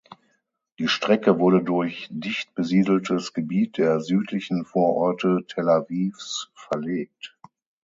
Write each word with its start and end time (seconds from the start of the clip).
Die 0.79 0.87
Strecke 0.87 1.37
wurde 1.37 1.61
durch 1.63 2.07
dicht 2.09 2.55
besiedeltes 2.55 3.33
Gebiet 3.33 3.77
der 3.77 3.99
südlichen 3.99 4.65
Vororte 4.65 5.45
Tel 5.47 5.69
Avivs 5.69 6.49
verlegt. 6.55 7.37